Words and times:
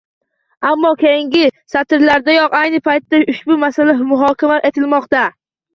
Ammo 0.69 0.91
keyingi 1.03 1.43
satrlardayoq 1.75 2.57
«Ayni 2.63 2.83
paytda 2.89 3.23
ushbu 3.29 3.63
masala 3.67 3.99
muhokama 4.15 4.63
etilmoqda 4.73 5.29